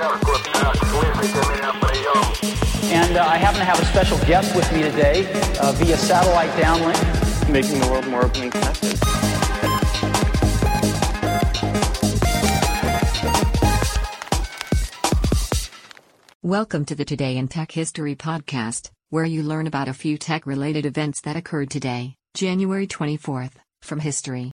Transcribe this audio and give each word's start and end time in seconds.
And 0.00 0.06
uh, 3.16 3.26
I 3.26 3.36
happen 3.36 3.58
to 3.58 3.64
have 3.64 3.80
a 3.80 3.84
special 3.86 4.16
guest 4.18 4.54
with 4.54 4.72
me 4.72 4.82
today 4.82 5.26
uh, 5.60 5.72
via 5.72 5.96
satellite 5.96 6.50
downlink. 6.50 7.50
Making 7.50 7.80
the 7.80 7.88
world 7.88 8.06
more 8.06 8.24
open 8.24 8.42
and 8.42 8.52
connected. 8.52 8.96
Welcome 16.42 16.84
to 16.84 16.94
the 16.94 17.04
Today 17.04 17.36
in 17.36 17.48
Tech 17.48 17.72
History 17.72 18.14
podcast, 18.14 18.92
where 19.10 19.24
you 19.24 19.42
learn 19.42 19.66
about 19.66 19.88
a 19.88 19.92
few 19.92 20.16
tech 20.16 20.46
related 20.46 20.86
events 20.86 21.22
that 21.22 21.34
occurred 21.34 21.70
today, 21.70 22.14
January 22.34 22.86
24th, 22.86 23.54
from 23.82 23.98
history. 23.98 24.52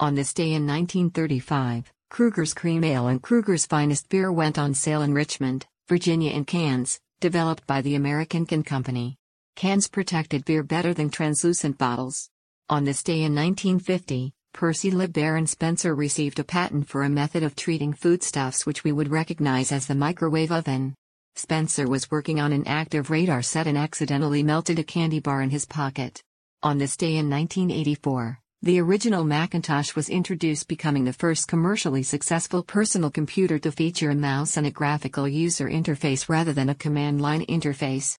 On 0.00 0.16
this 0.16 0.34
day 0.34 0.52
in 0.54 0.66
1935, 0.66 1.93
Krueger's 2.10 2.54
Cream 2.54 2.84
Ale 2.84 3.08
and 3.08 3.20
Krueger's 3.20 3.66
Finest 3.66 4.08
Beer 4.08 4.30
went 4.30 4.58
on 4.58 4.74
sale 4.74 5.02
in 5.02 5.14
Richmond, 5.14 5.66
Virginia 5.88 6.30
in 6.32 6.44
cans, 6.44 7.00
developed 7.20 7.66
by 7.66 7.80
the 7.80 7.94
American 7.96 8.46
Can 8.46 8.62
Company. 8.62 9.16
Cans 9.56 9.88
protected 9.88 10.44
beer 10.44 10.62
better 10.62 10.94
than 10.94 11.10
translucent 11.10 11.78
bottles. 11.78 12.30
On 12.68 12.84
this 12.84 13.02
day 13.02 13.22
in 13.22 13.34
1950, 13.34 14.32
Percy 14.52 14.90
LeBaron 14.92 15.48
Spencer 15.48 15.94
received 15.94 16.38
a 16.38 16.44
patent 16.44 16.88
for 16.88 17.02
a 17.02 17.08
method 17.08 17.42
of 17.42 17.56
treating 17.56 17.92
foodstuffs 17.92 18.64
which 18.64 18.84
we 18.84 18.92
would 18.92 19.10
recognize 19.10 19.72
as 19.72 19.86
the 19.86 19.94
microwave 19.94 20.52
oven. 20.52 20.94
Spencer 21.34 21.88
was 21.88 22.10
working 22.10 22.38
on 22.38 22.52
an 22.52 22.66
active 22.66 23.10
radar 23.10 23.42
set 23.42 23.66
and 23.66 23.76
accidentally 23.76 24.44
melted 24.44 24.78
a 24.78 24.84
candy 24.84 25.18
bar 25.18 25.42
in 25.42 25.50
his 25.50 25.66
pocket. 25.66 26.22
On 26.62 26.78
this 26.78 26.96
day 26.96 27.16
in 27.16 27.28
1984, 27.28 28.38
the 28.64 28.80
original 28.80 29.24
Macintosh 29.24 29.94
was 29.94 30.08
introduced, 30.08 30.66
becoming 30.66 31.04
the 31.04 31.12
first 31.12 31.46
commercially 31.46 32.02
successful 32.02 32.64
personal 32.64 33.10
computer 33.10 33.58
to 33.60 33.70
feature 33.70 34.10
a 34.10 34.14
mouse 34.16 34.56
and 34.56 34.66
a 34.66 34.72
graphical 34.72 35.28
user 35.28 35.68
interface 35.68 36.28
rather 36.28 36.52
than 36.52 36.68
a 36.68 36.74
command 36.74 37.20
line 37.20 37.46
interface. 37.46 38.18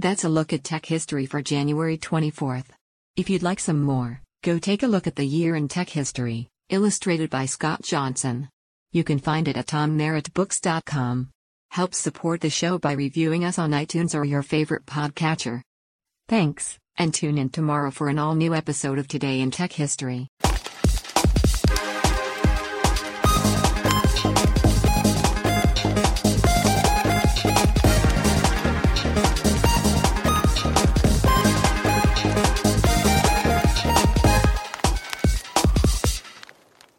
That's 0.00 0.24
a 0.24 0.28
look 0.28 0.52
at 0.52 0.64
tech 0.64 0.84
history 0.84 1.26
for 1.26 1.40
January 1.40 1.96
24th. 1.96 2.66
If 3.16 3.30
you'd 3.30 3.44
like 3.44 3.60
some 3.60 3.82
more, 3.82 4.20
Go 4.46 4.60
take 4.60 4.84
a 4.84 4.86
look 4.86 5.08
at 5.08 5.16
the 5.16 5.26
year 5.26 5.56
in 5.56 5.66
tech 5.66 5.88
history, 5.88 6.48
illustrated 6.68 7.30
by 7.30 7.46
Scott 7.46 7.82
Johnson. 7.82 8.48
You 8.92 9.02
can 9.02 9.18
find 9.18 9.48
it 9.48 9.56
at 9.56 9.66
tommerrittbooks.com. 9.66 11.30
Help 11.72 11.94
support 11.94 12.40
the 12.40 12.48
show 12.48 12.78
by 12.78 12.92
reviewing 12.92 13.44
us 13.44 13.58
on 13.58 13.72
iTunes 13.72 14.14
or 14.14 14.24
your 14.24 14.44
favorite 14.44 14.86
podcatcher. 14.86 15.62
Thanks, 16.28 16.78
and 16.98 17.12
tune 17.12 17.38
in 17.38 17.48
tomorrow 17.48 17.90
for 17.90 18.08
an 18.08 18.18
all 18.18 18.34
new 18.34 18.54
episode 18.54 18.98
of 18.98 19.08
Today 19.08 19.40
in 19.40 19.50
Tech 19.50 19.72
History. 19.72 20.30